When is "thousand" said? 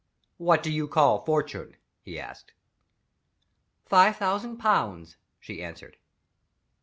4.17-4.57